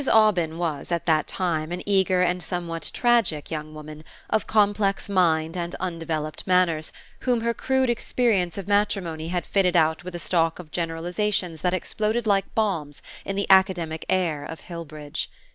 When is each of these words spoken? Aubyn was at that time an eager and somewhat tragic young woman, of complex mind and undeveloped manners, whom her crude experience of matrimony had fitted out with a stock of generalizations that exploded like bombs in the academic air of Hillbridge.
Aubyn 0.11 0.57
was 0.57 0.91
at 0.91 1.05
that 1.05 1.27
time 1.27 1.71
an 1.71 1.83
eager 1.87 2.23
and 2.23 2.41
somewhat 2.41 2.89
tragic 2.91 3.51
young 3.51 3.75
woman, 3.75 4.03
of 4.31 4.47
complex 4.47 5.07
mind 5.07 5.55
and 5.55 5.75
undeveloped 5.75 6.47
manners, 6.47 6.91
whom 7.19 7.41
her 7.41 7.53
crude 7.53 7.87
experience 7.87 8.57
of 8.57 8.67
matrimony 8.67 9.27
had 9.27 9.45
fitted 9.45 9.75
out 9.75 10.03
with 10.03 10.15
a 10.15 10.19
stock 10.19 10.57
of 10.57 10.71
generalizations 10.71 11.61
that 11.61 11.75
exploded 11.75 12.25
like 12.25 12.55
bombs 12.55 13.03
in 13.25 13.35
the 13.35 13.45
academic 13.51 14.03
air 14.09 14.43
of 14.43 14.61
Hillbridge. 14.61 15.27